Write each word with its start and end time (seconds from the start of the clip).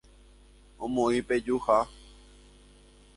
Omoĩ 0.83 1.21
pejuha 1.27 1.77